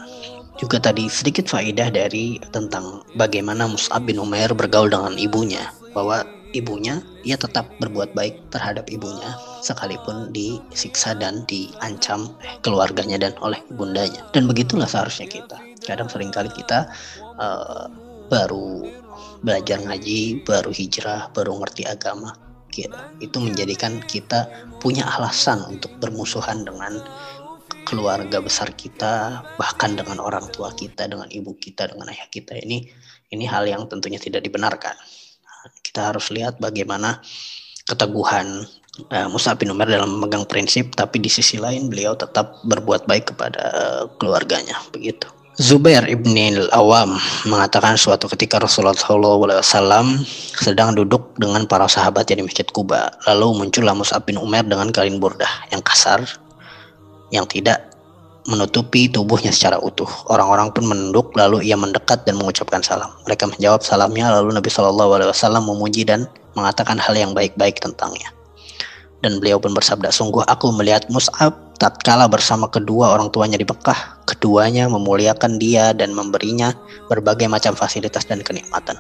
Juga 0.57 0.81
tadi 0.81 1.07
sedikit 1.07 1.47
faidah 1.47 1.93
dari 1.93 2.40
tentang 2.50 3.05
bagaimana 3.14 3.69
Mus'ab 3.69 4.09
bin 4.09 4.19
Umair 4.19 4.50
bergaul 4.57 4.88
dengan 4.88 5.14
ibunya 5.14 5.69
bahwa 5.93 6.25
ibunya, 6.54 7.02
ia 7.26 7.34
tetap 7.34 7.66
berbuat 7.82 8.14
baik 8.14 8.54
terhadap 8.54 8.86
ibunya 8.92 9.34
sekalipun 9.64 10.30
disiksa 10.30 11.16
dan 11.16 11.42
diancam 11.50 12.30
keluarganya 12.62 13.18
dan 13.18 13.34
oleh 13.42 13.58
bundanya. 13.74 14.22
Dan 14.30 14.46
begitulah 14.46 14.86
seharusnya 14.86 15.26
kita. 15.26 15.58
Kadang 15.82 16.10
sering 16.10 16.30
kali 16.30 16.50
kita 16.54 16.90
uh, 17.38 17.90
baru 18.30 18.86
belajar 19.42 19.82
ngaji, 19.82 20.42
baru 20.46 20.70
hijrah, 20.70 21.30
baru 21.32 21.58
ngerti 21.62 21.86
agama. 21.86 22.34
Itu 23.24 23.40
menjadikan 23.40 24.04
kita 24.04 24.52
punya 24.84 25.08
alasan 25.16 25.64
untuk 25.64 25.96
bermusuhan 25.96 26.60
dengan 26.68 27.00
keluarga 27.88 28.42
besar 28.44 28.74
kita, 28.76 29.40
bahkan 29.56 29.96
dengan 29.96 30.20
orang 30.20 30.44
tua 30.52 30.74
kita, 30.76 31.08
dengan 31.08 31.30
ibu 31.32 31.56
kita, 31.56 31.88
dengan 31.88 32.12
ayah 32.12 32.28
kita. 32.28 32.52
Ini 32.52 32.84
ini 33.32 33.44
hal 33.48 33.64
yang 33.64 33.88
tentunya 33.88 34.20
tidak 34.20 34.44
dibenarkan. 34.44 34.92
Kita 35.82 36.12
harus 36.12 36.28
lihat 36.35 36.58
bagaimana 36.58 37.23
keteguhan 37.87 38.66
uh, 39.12 39.28
Musa 39.30 39.54
bin 39.54 39.70
Umar 39.73 39.87
dalam 39.88 40.11
memegang 40.18 40.44
prinsip, 40.44 40.92
tapi 40.99 41.23
di 41.23 41.30
sisi 41.30 41.56
lain 41.56 41.88
beliau 41.88 42.18
tetap 42.18 42.61
berbuat 42.66 43.06
baik 43.06 43.35
kepada 43.35 43.62
keluarganya, 44.18 44.76
begitu. 44.90 45.30
Zubair 45.56 46.04
ibn 46.04 46.37
al-Awam 46.37 47.16
mengatakan 47.49 47.96
suatu 47.96 48.28
ketika 48.28 48.61
Rasulullah 48.61 48.92
SAW 48.92 50.20
sedang 50.52 50.92
duduk 50.92 51.32
dengan 51.40 51.64
para 51.64 51.88
sahabat 51.88 52.28
di 52.28 52.44
Masjid 52.44 52.68
Kuba. 52.68 53.08
Lalu 53.25 53.64
muncullah 53.64 53.96
Mus'ab 53.96 54.28
bin 54.28 54.37
Umar 54.37 54.68
dengan 54.68 54.92
kain 54.92 55.16
burdah 55.16 55.49
yang 55.73 55.80
kasar, 55.80 56.20
yang 57.32 57.49
tidak 57.49 57.95
menutupi 58.46 59.10
tubuhnya 59.10 59.50
secara 59.50 59.78
utuh. 59.82 60.08
Orang-orang 60.30 60.70
pun 60.70 60.86
menunduk, 60.86 61.34
lalu 61.34 61.66
ia 61.66 61.74
mendekat 61.74 62.22
dan 62.24 62.38
mengucapkan 62.38 62.80
salam. 62.80 63.10
Mereka 63.26 63.50
menjawab 63.50 63.82
salamnya, 63.82 64.30
lalu 64.30 64.54
Nabi 64.54 64.70
SAW 64.70 65.62
memuji 65.62 66.06
dan 66.06 66.30
mengatakan 66.54 66.96
hal 66.96 67.14
yang 67.18 67.34
baik-baik 67.34 67.82
tentangnya. 67.82 68.30
Dan 69.20 69.42
beliau 69.42 69.58
pun 69.58 69.74
bersabda, 69.74 70.14
sungguh 70.14 70.46
aku 70.46 70.70
melihat 70.78 71.08
Mus'ab 71.10 71.52
tatkala 71.82 72.30
bersama 72.30 72.70
kedua 72.70 73.12
orang 73.12 73.28
tuanya 73.34 73.58
di 73.58 73.66
Mekah. 73.66 74.22
Keduanya 74.28 74.86
memuliakan 74.86 75.58
dia 75.58 75.90
dan 75.90 76.14
memberinya 76.14 76.70
berbagai 77.10 77.50
macam 77.50 77.74
fasilitas 77.74 78.24
dan 78.28 78.40
kenikmatan. 78.46 78.96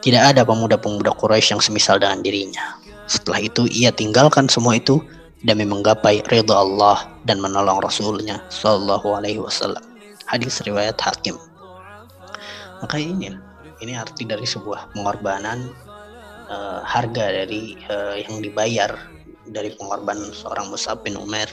Tidak 0.00 0.20
ada 0.20 0.44
pemuda-pemuda 0.44 1.16
Quraisy 1.16 1.56
yang 1.56 1.62
semisal 1.64 1.96
dengan 2.00 2.20
dirinya. 2.20 2.76
Setelah 3.04 3.40
itu 3.40 3.68
ia 3.68 3.92
tinggalkan 3.92 4.48
semua 4.48 4.76
itu 4.76 5.00
demi 5.44 5.68
menggapai 5.68 6.24
ridha 6.32 6.56
Allah 6.56 7.04
dan 7.28 7.38
menolong 7.38 7.84
Rasulnya 7.84 8.40
Shallallahu 8.48 9.12
Alaihi 9.12 9.40
Wasallam. 9.44 9.84
Hadis 10.24 10.64
riwayat 10.64 10.96
Hakim. 11.04 11.36
Maka 12.80 12.96
ini, 12.96 13.28
ini 13.84 13.92
arti 13.92 14.24
dari 14.24 14.48
sebuah 14.48 14.96
pengorbanan 14.96 15.68
uh, 16.48 16.80
harga 16.84 17.44
dari 17.44 17.76
uh, 17.92 18.16
yang 18.16 18.40
dibayar 18.40 18.96
dari 19.44 19.76
pengorbanan 19.76 20.32
seorang 20.32 20.72
Mus'ab 20.72 21.04
bin 21.04 21.20
Umar 21.20 21.48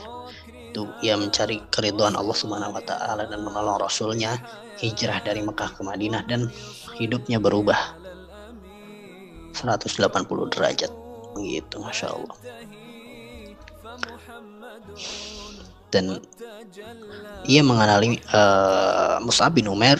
itu 0.71 0.88
ia 1.03 1.19
mencari 1.19 1.60
keriduan 1.67 2.15
Allah 2.15 2.31
Subhanahu 2.31 2.79
wa 2.79 2.83
taala 2.88 3.27
dan 3.27 3.43
menolong 3.43 3.83
rasulnya 3.83 4.39
hijrah 4.79 5.19
dari 5.19 5.43
Mekah 5.43 5.75
ke 5.75 5.83
Madinah 5.83 6.24
dan 6.31 6.48
hidupnya 6.95 7.43
berubah 7.43 8.00
180 9.51 10.00
derajat 10.55 10.91
begitu 11.36 11.75
Masya 11.75 12.07
Allah 12.15 12.36
dan 15.91 16.23
ia 17.43 17.61
mengenali 17.61 18.17
uh, 18.31 19.19
Mus'ab 19.19 19.59
bin 19.59 19.67
Umar 19.67 19.99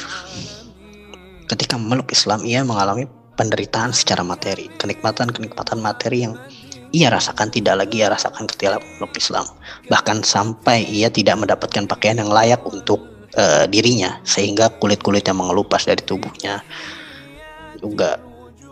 ketika 1.51 1.75
memeluk 1.75 2.15
Islam 2.15 2.47
ia 2.47 2.63
mengalami 2.63 3.05
penderitaan 3.35 3.91
secara 3.91 4.23
materi 4.23 4.71
kenikmatan-kenikmatan 4.79 5.83
materi 5.83 6.23
yang 6.23 6.39
ia 6.91 7.07
rasakan 7.07 7.51
tidak 7.51 7.83
lagi 7.83 8.03
ia 8.03 8.11
rasakan 8.11 8.47
ketika 8.47 8.79
memeluk 8.79 9.15
Islam. 9.15 9.47
Bahkan 9.87 10.23
sampai 10.27 10.87
ia 10.87 11.07
tidak 11.07 11.39
mendapatkan 11.39 11.87
pakaian 11.87 12.19
yang 12.19 12.31
layak 12.31 12.59
untuk 12.67 13.03
uh, 13.35 13.67
dirinya 13.67 14.19
sehingga 14.27 14.71
kulit-kulit 14.79 15.23
yang 15.27 15.39
mengelupas 15.39 15.87
dari 15.87 16.03
tubuhnya 16.03 16.63
juga 17.79 18.19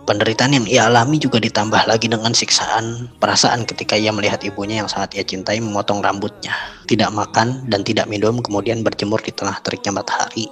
penderitaan 0.10 0.58
yang 0.58 0.66
ia 0.66 0.82
alami 0.90 1.22
juga 1.22 1.38
ditambah 1.38 1.86
lagi 1.86 2.10
dengan 2.10 2.34
siksaan 2.34 3.06
perasaan 3.22 3.70
ketika 3.70 3.94
ia 3.94 4.10
melihat 4.10 4.42
ibunya 4.42 4.82
yang 4.82 4.90
sangat 4.90 5.14
ia 5.14 5.22
cintai 5.22 5.62
memotong 5.62 6.02
rambutnya, 6.02 6.50
tidak 6.90 7.14
makan 7.14 7.70
dan 7.70 7.86
tidak 7.86 8.10
minum 8.10 8.42
kemudian 8.42 8.82
berjemur 8.82 9.22
di 9.22 9.30
tengah 9.30 9.62
teriknya 9.62 10.02
matahari 10.02 10.50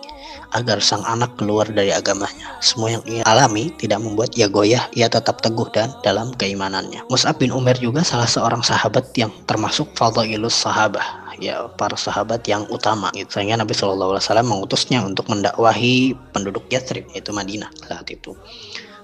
agar 0.53 0.77
sang 0.77 1.01
anak 1.09 1.33
keluar 1.41 1.65
dari 1.65 1.89
agamanya. 1.89 2.61
Semua 2.61 2.93
yang 2.93 3.03
ia 3.09 3.25
alami 3.25 3.73
tidak 3.81 3.97
membuat 4.05 4.37
ia 4.37 4.45
goyah, 4.45 4.85
ia 4.93 5.09
tetap 5.09 5.41
teguh 5.41 5.67
dan 5.73 5.89
dalam 6.05 6.31
keimanannya. 6.37 7.09
Mus'ab 7.09 7.41
bin 7.41 7.49
Umar 7.49 7.81
juga 7.81 8.05
salah 8.05 8.29
seorang 8.29 8.61
sahabat 8.61 9.09
yang 9.17 9.33
termasuk 9.49 9.89
fadailus 9.97 10.53
sahabah 10.53 11.27
ya 11.41 11.69
para 11.77 11.97
sahabat 11.97 12.45
yang 12.45 12.65
utama 12.69 13.09
gitu. 13.13 13.37
Sehingga 13.37 13.57
Nabi 13.57 13.73
Shallallahu 13.73 14.17
Alaihi 14.17 14.25
Wasallam 14.25 14.47
mengutusnya 14.49 14.99
untuk 15.05 15.29
mendakwahi 15.29 16.17
penduduk 16.33 16.65
Yathrib 16.69 17.09
yaitu 17.13 17.33
Madinah 17.33 17.69
saat 17.85 18.07
itu. 18.09 18.33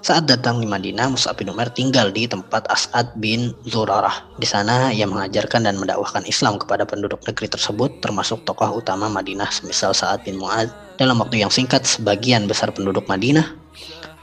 Saat 0.04 0.28
datang 0.28 0.60
di 0.60 0.68
Madinah, 0.68 1.16
Mus'ab 1.16 1.40
bin 1.40 1.48
Umar 1.48 1.72
tinggal 1.72 2.12
di 2.12 2.28
tempat 2.28 2.68
As'ad 2.68 3.16
bin 3.16 3.56
Zurarah. 3.64 4.28
Di 4.36 4.44
sana 4.44 4.92
ia 4.92 5.08
mengajarkan 5.08 5.64
dan 5.64 5.80
mendakwahkan 5.80 6.28
Islam 6.28 6.60
kepada 6.60 6.84
penduduk 6.84 7.24
negeri 7.24 7.48
tersebut, 7.48 8.04
termasuk 8.04 8.44
tokoh 8.44 8.84
utama 8.84 9.08
Madinah 9.08 9.48
semisal 9.48 9.96
Sa'ad 9.96 10.20
bin 10.28 10.36
Mu'ad. 10.36 10.68
Dalam 11.00 11.24
waktu 11.24 11.40
yang 11.40 11.48
singkat, 11.48 11.88
sebagian 11.88 12.44
besar 12.44 12.68
penduduk 12.76 13.08
Madinah 13.08 13.48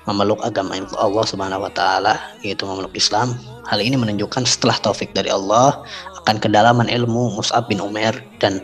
memeluk 0.06 0.38
agama 0.46 0.78
Allah 1.02 1.26
Subhanahu 1.26 1.66
wa 1.66 1.74
taala, 1.74 2.14
yaitu 2.46 2.62
memeluk 2.70 2.94
Islam. 2.94 3.34
Hal 3.66 3.82
ini 3.82 3.98
menunjukkan 3.98 4.46
setelah 4.46 4.78
taufik 4.78 5.18
dari 5.18 5.34
Allah 5.34 5.82
akan 6.22 6.38
kedalaman 6.38 6.94
ilmu 6.94 7.42
Mus'ab 7.42 7.66
bin 7.66 7.82
Umar 7.82 8.22
dan 8.38 8.62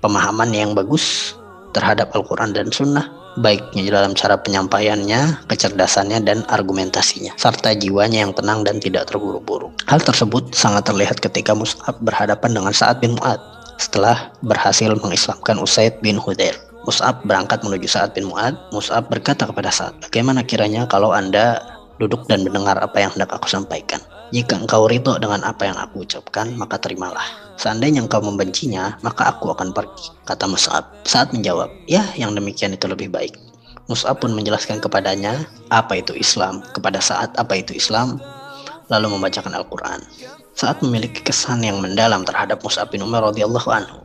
pemahaman 0.00 0.48
yang 0.56 0.72
bagus 0.72 1.36
terhadap 1.76 2.08
Al-Quran 2.16 2.56
dan 2.56 2.72
Sunnah 2.72 3.23
baiknya 3.38 3.90
dalam 3.90 4.12
cara 4.14 4.38
penyampaiannya, 4.38 5.46
kecerdasannya, 5.50 6.22
dan 6.22 6.46
argumentasinya, 6.50 7.34
serta 7.34 7.74
jiwanya 7.74 8.26
yang 8.26 8.32
tenang 8.34 8.62
dan 8.62 8.78
tidak 8.78 9.10
terburu-buru. 9.10 9.74
Hal 9.90 10.02
tersebut 10.02 10.54
sangat 10.54 10.86
terlihat 10.86 11.18
ketika 11.18 11.54
Mus'ab 11.54 11.98
berhadapan 12.02 12.54
dengan 12.54 12.72
Sa'ad 12.74 13.02
bin 13.02 13.18
Mu'ad 13.18 13.38
setelah 13.78 14.30
berhasil 14.46 14.90
mengislamkan 14.94 15.58
Usaid 15.58 15.98
bin 15.98 16.18
Hudair. 16.18 16.54
Mus'ab 16.84 17.24
berangkat 17.24 17.64
menuju 17.64 17.88
Sa'ad 17.88 18.14
bin 18.14 18.28
Mu'ad. 18.28 18.54
Mus'ab 18.70 19.08
berkata 19.08 19.48
kepada 19.48 19.72
Sa'ad, 19.72 19.98
bagaimana 20.04 20.44
kiranya 20.44 20.86
kalau 20.86 21.10
Anda 21.10 21.58
duduk 21.98 22.26
dan 22.28 22.44
mendengar 22.44 22.78
apa 22.78 23.00
yang 23.00 23.10
hendak 23.16 23.32
aku 23.32 23.48
sampaikan? 23.48 23.98
Jika 24.34 24.58
engkau 24.58 24.90
ridho 24.90 25.14
dengan 25.22 25.46
apa 25.46 25.62
yang 25.62 25.78
aku 25.78 26.02
ucapkan, 26.02 26.58
maka 26.58 26.74
terimalah. 26.74 27.22
Seandainya 27.54 28.02
engkau 28.02 28.18
membencinya, 28.18 28.98
maka 29.06 29.30
aku 29.30 29.54
akan 29.54 29.70
pergi, 29.70 30.10
kata 30.26 30.50
Mus'ab. 30.50 30.90
Saat 31.06 31.30
menjawab, 31.30 31.70
ya 31.86 32.02
yang 32.18 32.34
demikian 32.34 32.74
itu 32.74 32.90
lebih 32.90 33.14
baik. 33.14 33.30
Mus'ab 33.86 34.18
pun 34.18 34.34
menjelaskan 34.34 34.82
kepadanya 34.82 35.46
apa 35.70 36.02
itu 36.02 36.18
Islam, 36.18 36.66
kepada 36.74 36.98
saat 36.98 37.30
apa 37.38 37.62
itu 37.62 37.78
Islam, 37.78 38.18
lalu 38.90 39.14
membacakan 39.14 39.54
Al-Quran. 39.54 40.02
Saat 40.58 40.82
memiliki 40.82 41.22
kesan 41.22 41.62
yang 41.62 41.78
mendalam 41.78 42.26
terhadap 42.26 42.58
Mus'ab 42.66 42.90
bin 42.90 43.06
Umar 43.06 43.22
radhiyallahu 43.30 43.70
anhu. 43.70 44.02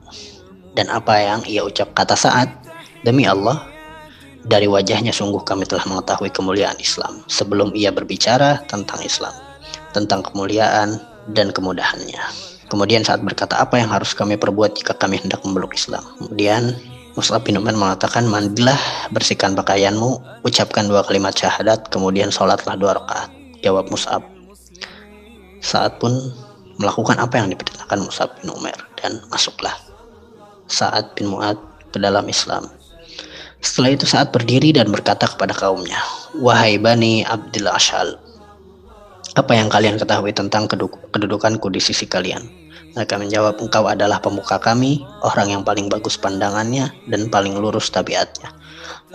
Dan 0.78 0.94
apa 0.94 1.18
yang 1.18 1.42
ia 1.50 1.66
ucap 1.66 1.98
kata 1.98 2.14
saat, 2.14 2.54
demi 3.02 3.26
Allah, 3.26 3.66
dari 4.46 4.70
wajahnya 4.70 5.10
sungguh 5.10 5.42
kami 5.42 5.66
telah 5.66 5.90
mengetahui 5.90 6.30
kemuliaan 6.30 6.78
Islam 6.78 7.26
sebelum 7.26 7.74
ia 7.74 7.90
berbicara 7.90 8.62
tentang 8.70 9.02
Islam 9.02 9.49
tentang 9.96 10.25
kemuliaan 10.25 11.01
dan 11.34 11.53
kemudahannya. 11.53 12.22
Kemudian 12.69 13.01
saat 13.01 13.25
berkata 13.25 13.58
apa 13.58 13.81
yang 13.81 13.89
harus 13.89 14.13
kami 14.13 14.38
perbuat 14.38 14.77
jika 14.77 14.93
kami 14.93 15.17
hendak 15.17 15.41
memeluk 15.41 15.74
Islam. 15.74 16.05
Kemudian 16.22 16.77
Mus'ab 17.19 17.43
bin 17.43 17.60
Umar 17.60 17.75
mengatakan 17.75 18.29
mandilah 18.31 18.77
bersihkan 19.12 19.51
pakaianmu 19.51 20.39
ucapkan 20.48 20.88
dua 20.88 21.03
kalimat 21.03 21.36
syahadat 21.36 21.91
kemudian 21.91 22.31
sholatlah 22.31 22.79
dua 22.79 22.96
rakaat 22.96 23.27
jawab 23.60 23.91
Mus'ab 23.91 24.24
saat 25.60 26.00
pun 26.00 26.15
melakukan 26.79 27.19
apa 27.19 27.43
yang 27.43 27.51
diperintahkan 27.51 28.00
Mus'ab 28.08 28.39
bin 28.39 28.55
Umar 28.55 28.77
dan 29.03 29.19
masuklah 29.27 29.75
saat 30.72 31.12
bin 31.19 31.27
Mu'ad 31.27 31.60
ke 31.91 32.00
dalam 32.00 32.24
Islam 32.29 32.72
setelah 33.60 34.00
itu 34.00 34.08
saat 34.08 34.31
berdiri 34.31 34.72
dan 34.72 34.88
berkata 34.88 35.27
kepada 35.27 35.51
kaumnya 35.51 36.00
wahai 36.39 36.79
bani 36.79 37.27
Abdul 37.27 37.67
Ashal 37.67 38.15
apa 39.39 39.55
yang 39.55 39.72
kalian 39.72 39.96
ketahui 39.96 40.36
tentang 40.36 40.67
kedudukanku 40.67 41.72
di 41.72 41.79
sisi 41.79 42.03
kalian? 42.03 42.43
Mereka 43.00 43.15
menjawab, 43.15 43.55
engkau 43.63 43.88
adalah 43.88 44.19
pemuka 44.19 44.60
kami, 44.60 45.00
orang 45.24 45.55
yang 45.55 45.63
paling 45.63 45.88
bagus 45.88 46.19
pandangannya 46.19 46.91
dan 47.08 47.31
paling 47.31 47.55
lurus 47.55 47.88
tabiatnya. 47.88 48.51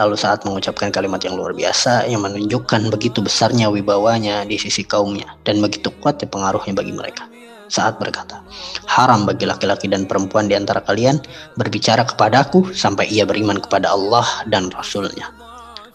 Lalu 0.01 0.17
saat 0.17 0.43
mengucapkan 0.43 0.89
kalimat 0.91 1.21
yang 1.23 1.37
luar 1.37 1.53
biasa 1.53 2.09
yang 2.09 2.25
menunjukkan 2.25 2.91
begitu 2.91 3.21
besarnya 3.21 3.69
wibawanya 3.71 4.43
di 4.49 4.59
sisi 4.59 4.83
kaumnya 4.83 5.37
dan 5.47 5.61
begitu 5.63 5.93
kuatnya 6.03 6.27
pengaruhnya 6.27 6.75
bagi 6.75 6.97
mereka. 6.97 7.29
Saat 7.69 8.01
berkata, 8.01 8.43
haram 8.89 9.29
bagi 9.29 9.47
laki-laki 9.47 9.87
dan 9.87 10.09
perempuan 10.09 10.49
di 10.49 10.57
antara 10.57 10.81
kalian 10.83 11.21
berbicara 11.61 12.09
kepadaku 12.09 12.73
sampai 12.73 13.07
ia 13.13 13.29
beriman 13.29 13.61
kepada 13.61 13.93
Allah 13.93 14.27
dan 14.49 14.73
Rasulnya. 14.73 15.31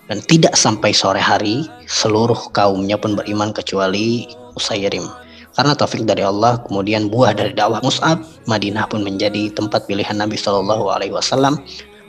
Dan 0.09 0.19
tidak 0.25 0.57
sampai 0.57 0.89
sore 0.91 1.21
hari 1.21 1.69
seluruh 1.85 2.49
kaumnya 2.51 2.97
pun 2.97 3.13
beriman 3.13 3.53
kecuali 3.53 4.25
Usairim. 4.57 5.05
Karena 5.53 5.77
taufik 5.77 6.03
dari 6.03 6.25
Allah, 6.25 6.59
kemudian 6.65 7.07
buah 7.07 7.37
dari 7.37 7.53
dakwah 7.53 7.79
Mus'ab, 7.85 8.21
Madinah 8.49 8.89
pun 8.89 9.05
menjadi 9.05 9.53
tempat 9.53 9.85
pilihan 9.85 10.17
Nabi 10.17 10.35
Shallallahu 10.35 10.89
Alaihi 10.89 11.13
Wasallam 11.13 11.61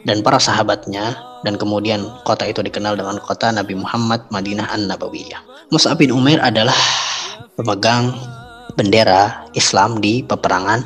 dan 0.09 0.25
para 0.25 0.40
sahabatnya 0.40 1.12
dan 1.45 1.57
kemudian 1.57 2.04
kota 2.25 2.49
itu 2.49 2.64
dikenal 2.64 2.97
dengan 2.97 3.21
kota 3.21 3.52
Nabi 3.52 3.76
Muhammad 3.76 4.25
Madinah 4.33 4.71
An-Nabawiyah. 4.73 5.69
Mus'ab 5.73 6.00
bin 6.00 6.12
Umair 6.12 6.40
adalah 6.40 6.76
pemegang 7.57 8.12
bendera 8.76 9.45
Islam 9.52 9.99
di 10.00 10.25
peperangan 10.25 10.85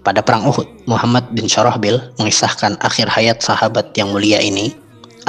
pada 0.00 0.24
perang 0.24 0.48
Uhud. 0.48 0.66
Muhammad 0.88 1.28
bin 1.36 1.46
Syarahbil 1.46 2.00
mengisahkan 2.16 2.80
akhir 2.80 3.06
hayat 3.12 3.44
sahabat 3.44 3.92
yang 3.94 4.10
mulia 4.10 4.40
ini 4.40 4.72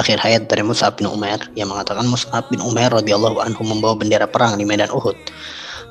akhir 0.01 0.17
hayat 0.17 0.49
dari 0.49 0.65
Mus'ab 0.65 0.97
bin 0.97 1.05
Umair 1.05 1.37
yang 1.53 1.69
mengatakan 1.69 2.03
Mus'ab 2.09 2.49
bin 2.49 2.59
Umair 2.65 2.89
radhiyallahu 2.89 3.37
anhu 3.37 3.61
membawa 3.61 3.93
bendera 3.93 4.25
perang 4.25 4.57
di 4.57 4.65
medan 4.65 4.89
Uhud 4.89 5.15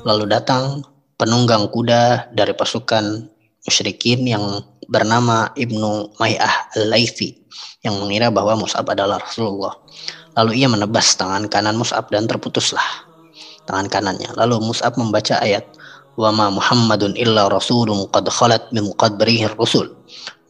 Lalu 0.01 0.33
datang 0.33 0.81
penunggang 1.21 1.69
kuda 1.69 2.33
dari 2.33 2.57
pasukan 2.57 3.29
musyrikin 3.61 4.25
yang 4.25 4.65
bernama 4.89 5.53
Ibnu 5.53 6.17
May'ah 6.17 6.73
Al-Laythi 6.73 7.37
yang 7.85 8.01
mengira 8.01 8.33
bahwa 8.33 8.57
Mus'ab 8.57 8.89
adalah 8.89 9.21
Rasulullah. 9.21 9.77
Lalu 10.33 10.65
ia 10.65 10.67
menebas 10.69 11.13
tangan 11.13 11.45
kanan 11.45 11.77
Mus'ab 11.77 12.09
dan 12.09 12.25
terputuslah 12.25 13.05
tangan 13.69 13.87
kanannya. 13.93 14.33
Lalu 14.33 14.57
Mus'ab 14.73 14.97
membaca 14.97 15.37
ayat 15.37 15.69
Wa 16.19 16.29
ma 16.31 16.51
Muhammadun 16.51 17.15
illa 17.15 17.47
rasulun 17.47 18.07
qad 18.11 18.27
khalat 18.27 18.67
min 18.75 18.91
qabrihi 18.99 19.47
rusul. 19.55 19.87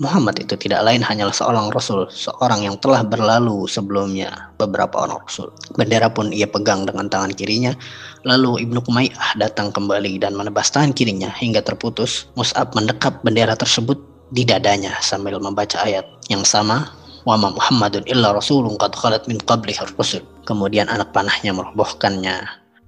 Muhammad 0.02 0.42
itu 0.42 0.58
tidak 0.58 0.82
lain 0.82 1.06
hanyalah 1.06 1.30
seorang 1.30 1.70
rasul, 1.70 2.10
seorang 2.10 2.66
yang 2.66 2.74
telah 2.82 3.06
berlalu 3.06 3.70
sebelumnya 3.70 4.50
beberapa 4.58 5.06
orang 5.06 5.22
rasul. 5.22 5.54
Bendera 5.78 6.10
pun 6.10 6.34
ia 6.34 6.50
pegang 6.50 6.90
dengan 6.90 7.06
tangan 7.06 7.38
kirinya. 7.38 7.78
Lalu 8.26 8.66
Ibnu 8.66 8.82
Kumayyah 8.82 9.38
datang 9.38 9.70
kembali 9.70 10.18
dan 10.18 10.34
menebas 10.34 10.74
tangan 10.74 10.98
kirinya 10.98 11.30
hingga 11.30 11.62
terputus. 11.62 12.26
Mus'ab 12.34 12.74
mendekap 12.74 13.22
bendera 13.22 13.54
tersebut 13.54 14.02
di 14.34 14.42
dadanya 14.42 14.98
sambil 15.06 15.38
membaca 15.38 15.78
ayat 15.86 16.10
yang 16.34 16.42
sama 16.42 16.90
wa 17.30 17.38
ma 17.38 17.54
Muhammadun 17.54 18.02
illa 18.10 18.34
rasulun 18.34 18.82
qad 18.82 18.98
khalat 18.98 19.30
min 19.30 19.38
qablihi 19.38 19.86
rusul. 20.02 20.26
Kemudian 20.50 20.90
anak 20.90 21.14
panahnya 21.14 21.54
merobohkannya. 21.54 22.42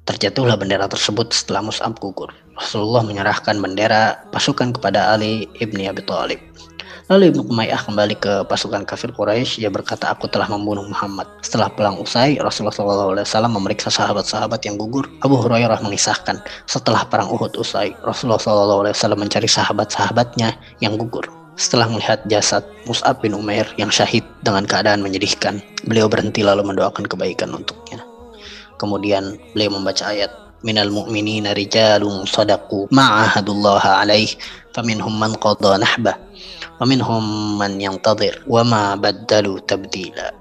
Terjatuhlah 0.10 0.58
bendera 0.58 0.90
tersebut 0.90 1.30
setelah 1.30 1.62
Mus'ab 1.62 1.94
gugur. 2.02 2.34
Rasulullah 2.58 3.02
menyerahkan 3.06 3.58
bendera 3.58 4.22
pasukan 4.30 4.78
kepada 4.78 5.14
Ali 5.14 5.50
ibni 5.58 5.90
Abi 5.90 6.06
Thalib. 6.06 6.38
Lalu 7.12 7.36
Ibnu 7.36 7.52
Umayyah 7.52 7.84
kembali 7.84 8.16
ke 8.16 8.48
pasukan 8.48 8.88
kafir 8.88 9.12
Quraisy. 9.12 9.60
Ia 9.60 9.68
berkata, 9.68 10.08
aku 10.08 10.32
telah 10.32 10.48
membunuh 10.48 10.88
Muhammad. 10.88 11.28
Setelah 11.44 11.68
perang 11.68 12.00
usai, 12.00 12.40
Rasulullah 12.40 12.72
SAW 12.72 13.52
memeriksa 13.52 13.92
sahabat-sahabat 13.92 14.64
yang 14.64 14.80
gugur. 14.80 15.12
Abu 15.20 15.36
Hurairah 15.36 15.84
mengisahkan, 15.84 16.40
setelah 16.64 17.04
perang 17.04 17.28
Uhud 17.28 17.60
usai, 17.60 17.92
Rasulullah 18.08 18.40
SAW 18.40 19.20
mencari 19.20 19.52
sahabat-sahabatnya 19.52 20.56
yang 20.80 20.96
gugur. 20.96 21.28
Setelah 21.60 21.92
melihat 21.92 22.24
jasad 22.32 22.64
Mus'ab 22.88 23.20
bin 23.20 23.36
Umair 23.36 23.68
yang 23.76 23.92
syahid 23.92 24.24
dengan 24.42 24.64
keadaan 24.64 25.04
menyedihkan, 25.04 25.60
beliau 25.84 26.08
berhenti 26.08 26.40
lalu 26.40 26.64
mendoakan 26.66 27.04
kebaikan 27.04 27.52
untuknya. 27.52 28.00
Kemudian 28.80 29.38
beliau 29.54 29.76
membaca 29.76 30.08
ayat 30.08 30.32
minal 30.64 30.90
mu'minina 30.90 31.54
rijalun 31.54 32.26
sadaqu 32.26 32.90
ma'ahadullah 32.90 34.04
alaih 34.04 34.32
faminhum 34.74 35.14
man 35.14 35.38
qadha 35.38 35.78
nahbah 35.78 36.18
Waminhum 36.84 37.56
man 37.56 37.80
yang 37.80 37.96
tadir 38.04 38.44
wama 38.44 39.00
baddalu 39.00 39.64
tabdila. 39.64 40.36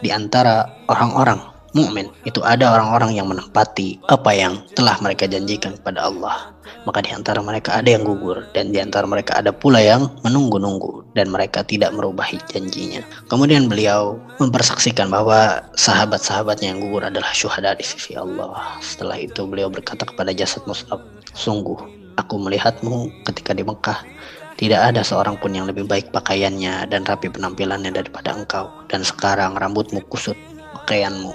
Di 0.00 0.08
antara 0.08 0.64
orang-orang 0.88 1.51
mukmin 1.72 2.08
itu 2.28 2.40
ada 2.44 2.72
orang-orang 2.76 3.16
yang 3.16 3.28
menempati 3.28 4.00
apa 4.08 4.30
yang 4.32 4.60
telah 4.76 4.96
mereka 5.00 5.28
janjikan 5.28 5.76
kepada 5.80 6.08
Allah. 6.08 6.52
Maka 6.82 7.02
di 7.04 7.10
antara 7.14 7.38
mereka 7.42 7.78
ada 7.78 7.88
yang 7.90 8.02
gugur 8.02 8.42
dan 8.54 8.74
di 8.74 8.78
antara 8.82 9.06
mereka 9.06 9.38
ada 9.38 9.54
pula 9.54 9.78
yang 9.78 10.10
menunggu-nunggu 10.26 11.14
dan 11.14 11.30
mereka 11.30 11.62
tidak 11.62 11.94
merubah 11.94 12.26
janjinya. 12.50 13.02
Kemudian 13.30 13.70
beliau 13.70 14.18
mempersaksikan 14.42 15.10
bahwa 15.10 15.62
sahabat-sahabatnya 15.78 16.74
yang 16.74 16.80
gugur 16.82 17.06
adalah 17.06 17.30
syuhada 17.30 17.74
di 17.78 17.86
sisi 17.86 18.18
Allah. 18.18 18.78
Setelah 18.82 19.18
itu 19.18 19.46
beliau 19.46 19.70
berkata 19.70 20.02
kepada 20.02 20.34
jasad 20.34 20.66
Mus'ab, 20.66 21.02
"Sungguh 21.34 21.78
aku 22.18 22.34
melihatmu 22.36 23.24
ketika 23.30 23.54
di 23.56 23.62
Mekah 23.62 24.02
tidak 24.62 24.94
ada 24.94 25.02
seorang 25.02 25.40
pun 25.40 25.50
yang 25.50 25.66
lebih 25.66 25.90
baik 25.90 26.14
pakaiannya 26.14 26.86
dan 26.86 27.02
rapi 27.02 27.26
penampilannya 27.32 27.90
daripada 27.90 28.36
engkau. 28.36 28.70
Dan 28.86 29.02
sekarang 29.02 29.58
rambutmu 29.58 30.04
kusut, 30.06 30.38
pakaianmu, 30.82 31.34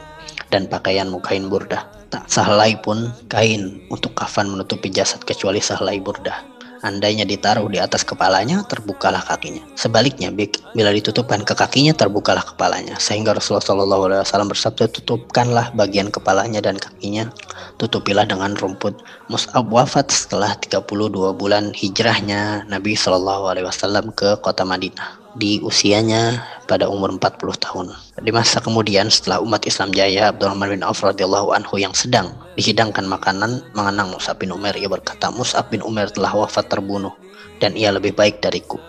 dan 0.53 0.67
pakaianmu 0.67 1.19
kain 1.23 1.47
burdah. 1.51 1.83
Tak 2.07 2.27
sahlai 2.31 2.79
pun 2.79 3.11
kain 3.27 3.83
untuk 3.91 4.15
kafan 4.15 4.47
menutupi 4.47 4.87
jasad 4.87 5.19
kecuali 5.27 5.59
sahlai 5.59 5.99
burdah. 5.99 6.57
Andainya 6.85 7.25
ditaruh 7.25 7.65
di 7.73 7.81
atas 7.81 8.05
kepalanya, 8.05 8.61
terbukalah 8.69 9.25
kakinya. 9.25 9.65
Sebaliknya, 9.73 10.29
bila 10.77 10.93
ditutupkan 10.93 11.41
ke 11.41 11.57
kakinya, 11.57 11.89
terbukalah 11.97 12.45
kepalanya. 12.45 13.01
Sehingga 13.01 13.33
Rasulullah 13.33 13.65
SAW 13.65 14.51
bersabda, 14.53 14.85
tutupkanlah 14.93 15.73
bagian 15.73 16.13
kepalanya 16.13 16.61
dan 16.61 16.77
kakinya, 16.77 17.33
tutupilah 17.81 18.29
dengan 18.29 18.53
rumput. 18.53 19.01
Mus'ab 19.25 19.73
wafat 19.73 20.13
setelah 20.13 20.53
32 20.53 21.33
bulan 21.33 21.73
hijrahnya 21.73 22.69
Nabi 22.69 22.93
SAW 22.93 24.13
ke 24.13 24.37
kota 24.45 24.61
Madinah 24.61 25.26
di 25.37 25.61
usianya 25.61 26.41
pada 26.65 26.89
umur 26.89 27.13
40 27.13 27.21
tahun. 27.61 27.87
Di 28.19 28.33
masa 28.33 28.57
kemudian 28.57 29.07
setelah 29.13 29.39
umat 29.45 29.63
Islam 29.69 29.93
jaya, 29.93 30.33
Abdurrahman 30.33 30.73
bin 30.73 30.81
Auf 30.81 31.05
radhiyallahu 31.05 31.53
anhu 31.53 31.77
yang 31.77 31.93
sedang 31.93 32.33
dihidangkan 32.57 33.05
makanan 33.05 33.61
mengenang 33.77 34.11
Mus'ab 34.11 34.41
bin 34.41 34.49
Umar 34.49 34.73
ia 34.73 34.89
berkata, 34.89 35.29
Mus'ab 35.29 35.69
bin 35.69 35.85
Umar 35.85 36.09
telah 36.09 36.33
wafat 36.33 36.67
terbunuh 36.67 37.13
dan 37.61 37.77
ia 37.77 37.93
lebih 37.93 38.17
baik 38.17 38.41
dariku. 38.41 38.81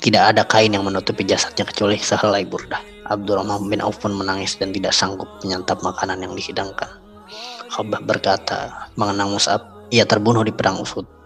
Tidak 0.00 0.20
ada 0.20 0.44
kain 0.44 0.72
yang 0.72 0.84
menutupi 0.84 1.24
jasadnya 1.24 1.64
kecuali 1.64 1.96
sehelai 1.96 2.44
burdah. 2.44 2.80
Abdurrahman 3.08 3.68
bin 3.68 3.80
Auf 3.80 4.00
pun 4.00 4.12
menangis 4.12 4.56
dan 4.60 4.72
tidak 4.72 4.92
sanggup 4.92 5.28
menyantap 5.40 5.80
makanan 5.80 6.20
yang 6.20 6.32
dihidangkan. 6.36 6.88
Khabah 7.72 8.04
berkata, 8.04 8.92
mengenang 9.00 9.32
Mus'ab, 9.32 9.88
ia 9.88 10.04
terbunuh 10.04 10.44
di 10.44 10.52
perang 10.52 10.80
Uhud. 10.80 11.23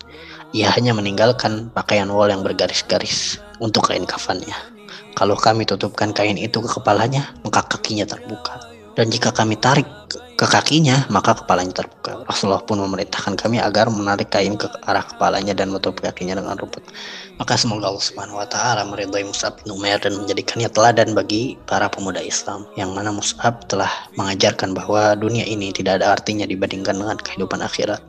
Ia 0.56 0.72
hanya 0.72 0.96
meninggalkan 0.96 1.68
pakaian 1.76 2.08
wol 2.08 2.32
yang 2.32 2.40
bergaris-garis 2.40 3.36
untuk 3.60 3.92
kain 3.92 4.08
kafannya. 4.08 4.56
Kalau 5.12 5.36
kami 5.36 5.68
tutupkan 5.68 6.16
kain 6.16 6.40
itu 6.40 6.64
ke 6.64 6.70
kepalanya, 6.80 7.36
maka 7.44 7.60
kakinya 7.68 8.08
terbuka. 8.08 8.56
Dan 8.96 9.12
jika 9.12 9.28
kami 9.28 9.60
tarik 9.60 9.84
ke 10.40 10.46
kakinya, 10.48 11.04
maka 11.12 11.36
kepalanya 11.36 11.84
terbuka. 11.84 12.24
Rasulullah 12.24 12.64
pun 12.64 12.80
memerintahkan 12.80 13.36
kami 13.36 13.60
agar 13.60 13.92
menarik 13.92 14.32
kain 14.32 14.56
ke 14.56 14.72
arah 14.88 15.04
kepalanya 15.04 15.52
dan 15.52 15.68
menutup 15.68 16.00
kakinya 16.00 16.40
dengan 16.40 16.56
rumput. 16.56 16.80
Maka 17.36 17.54
semoga 17.60 17.92
Allah 17.92 18.02
Subhanahu 18.08 18.40
wa 18.40 18.48
taala 18.48 18.88
meridhai 18.88 19.28
Mus'ab 19.28 19.60
bin 19.60 19.76
Umair 19.76 20.00
dan 20.00 20.16
menjadikannya 20.16 20.72
teladan 20.72 21.12
bagi 21.12 21.60
para 21.68 21.92
pemuda 21.92 22.24
Islam 22.24 22.64
yang 22.80 22.96
mana 22.96 23.12
Mus'ab 23.12 23.68
telah 23.68 23.90
mengajarkan 24.16 24.72
bahwa 24.72 25.12
dunia 25.12 25.44
ini 25.44 25.76
tidak 25.76 26.00
ada 26.00 26.16
artinya 26.16 26.48
dibandingkan 26.48 26.96
dengan 26.96 27.20
kehidupan 27.20 27.60
akhirat 27.60 28.00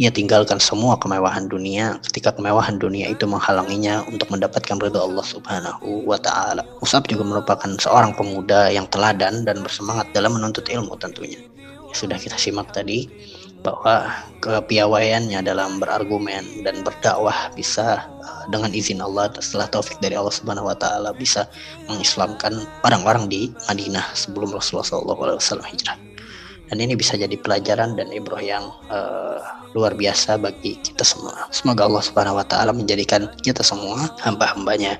ia 0.00 0.08
tinggalkan 0.08 0.56
semua 0.56 0.96
kemewahan 0.96 1.44
dunia 1.44 2.00
ketika 2.08 2.32
kemewahan 2.32 2.80
dunia 2.80 3.12
itu 3.12 3.28
menghalanginya 3.28 4.00
untuk 4.08 4.32
mendapatkan 4.32 4.80
ridho 4.80 4.96
Allah 4.96 5.20
Subhanahu 5.20 6.08
wa 6.08 6.16
taala. 6.16 6.64
Musab 6.80 7.04
juga 7.04 7.20
merupakan 7.28 7.68
seorang 7.76 8.16
pemuda 8.16 8.72
yang 8.72 8.88
teladan 8.88 9.44
dan 9.44 9.60
bersemangat 9.60 10.08
dalam 10.16 10.40
menuntut 10.40 10.64
ilmu 10.72 10.96
tentunya. 10.96 11.36
Ya, 11.36 11.68
sudah 11.92 12.16
kita 12.16 12.40
simak 12.40 12.72
tadi 12.72 13.12
bahwa 13.60 14.08
kepiawaiannya 14.40 15.44
dalam 15.44 15.84
berargumen 15.84 16.64
dan 16.64 16.80
berdakwah 16.80 17.52
bisa 17.52 18.08
uh, 18.24 18.48
dengan 18.48 18.72
izin 18.72 19.04
Allah 19.04 19.28
setelah 19.36 19.68
taufik 19.68 20.00
dari 20.00 20.16
Allah 20.16 20.32
Subhanahu 20.32 20.72
wa 20.72 20.76
taala 20.80 21.12
bisa 21.12 21.44
mengislamkan 21.92 22.56
orang-orang 22.88 23.28
di 23.28 23.52
Madinah 23.68 24.16
sebelum 24.16 24.48
Rasulullah 24.56 24.88
SAW 25.36 25.60
hijrah 25.60 26.09
dan 26.70 26.78
ini 26.78 26.94
bisa 26.94 27.18
jadi 27.18 27.34
pelajaran 27.34 27.98
dan 27.98 28.14
ibrah 28.14 28.38
yang 28.38 28.70
uh, 28.94 29.42
luar 29.74 29.98
biasa 29.98 30.38
bagi 30.38 30.78
kita 30.78 31.02
semua. 31.02 31.50
Semoga 31.50 31.90
Allah 31.90 32.02
Subhanahu 32.02 32.38
wa 32.38 32.46
taala 32.46 32.70
menjadikan 32.70 33.26
kita 33.42 33.66
semua 33.66 34.06
hamba-hambanya 34.22 34.94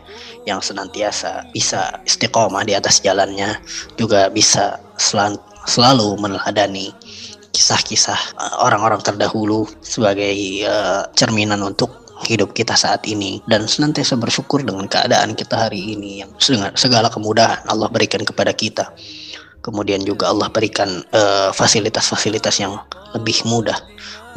yang 0.50 0.58
senantiasa 0.58 1.46
bisa 1.54 1.94
istiqomah 2.02 2.66
di 2.66 2.74
atas 2.74 2.98
jalannya, 2.98 3.54
juga 3.94 4.26
bisa 4.28 4.82
sel 4.98 5.38
selalu 5.70 6.18
meneladani 6.18 6.90
kisah-kisah 7.54 8.18
uh, 8.34 8.66
orang-orang 8.66 8.98
terdahulu 9.02 9.70
sebagai 9.78 10.66
uh, 10.66 11.06
cerminan 11.14 11.62
untuk 11.62 12.00
hidup 12.26 12.52
kita 12.52 12.76
saat 12.76 13.00
ini 13.08 13.40
dan 13.48 13.64
senantiasa 13.64 14.12
bersyukur 14.18 14.60
dengan 14.60 14.84
keadaan 14.84 15.32
kita 15.32 15.68
hari 15.68 15.96
ini 15.96 16.20
yang 16.20 16.30
segala 16.76 17.08
kemudahan 17.08 17.64
Allah 17.64 17.88
berikan 17.88 18.20
kepada 18.20 18.52
kita 18.52 18.92
kemudian 19.60 20.04
juga 20.04 20.32
Allah 20.32 20.48
berikan 20.48 21.04
eh, 21.12 21.50
fasilitas-fasilitas 21.52 22.58
uh, 22.58 22.62
yang 22.64 22.72
lebih 23.16 23.44
mudah 23.44 23.76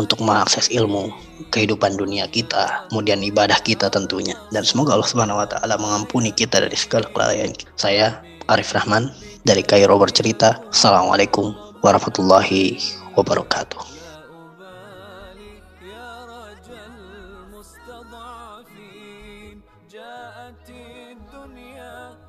untuk 0.01 0.19
mengakses 0.25 0.69
ilmu 0.73 1.13
kehidupan 1.53 1.93
dunia 1.95 2.25
kita, 2.25 2.89
kemudian 2.89 3.21
ibadah 3.21 3.57
kita 3.61 3.89
tentunya. 3.93 4.33
Dan 4.49 4.65
semoga 4.65 4.97
Allah 4.97 5.09
Subhanahu 5.09 5.41
wa 5.41 5.47
taala 5.47 5.77
mengampuni 5.77 6.33
kita 6.33 6.61
dari 6.65 6.77
segala 6.77 7.05
kelalaian. 7.13 7.53
Saya 7.77 8.19
Arif 8.49 8.73
Rahman 8.73 9.13
dari 9.45 9.61
Kairo 9.61 9.95
bercerita. 10.01 10.57
Assalamualaikum 10.73 11.53
warahmatullahi 11.85 12.81
wabarakatuh. 13.13 13.92